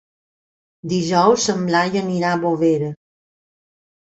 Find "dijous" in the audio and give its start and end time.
0.93-1.45